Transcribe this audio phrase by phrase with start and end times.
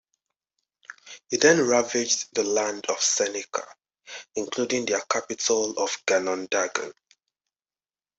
[1.29, 3.63] He then ravaged the land of the Seneca,
[4.33, 6.91] including their capital of Ganondagan.